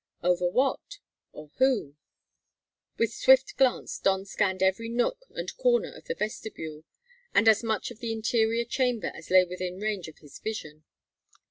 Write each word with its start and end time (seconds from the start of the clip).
Over 0.23 0.49
what 0.49 0.97
or 1.31 1.51
whom? 1.59 1.95
With 2.97 3.13
swift 3.13 3.55
glance 3.55 3.99
Don 3.99 4.25
scanned 4.25 4.63
every 4.63 4.89
nook 4.89 5.25
and 5.29 5.55
corner 5.57 5.93
of 5.93 6.05
the 6.05 6.15
vestibule, 6.15 6.85
and 7.35 7.47
as 7.47 7.61
much 7.61 7.91
of 7.91 7.99
the 7.99 8.11
interior 8.11 8.65
chamber 8.65 9.11
as 9.13 9.29
lay 9.29 9.43
within 9.45 9.77
range 9.79 10.07
of 10.07 10.17
his 10.17 10.39
vision. 10.39 10.85